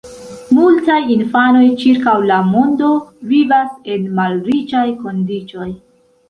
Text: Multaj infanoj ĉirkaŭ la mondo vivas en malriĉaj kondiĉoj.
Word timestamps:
Multaj 0.59 0.95
infanoj 1.15 1.61
ĉirkaŭ 1.83 2.15
la 2.31 2.39
mondo 2.53 2.89
vivas 3.35 3.77
en 3.97 4.09
malriĉaj 4.21 4.83
kondiĉoj. 5.05 5.71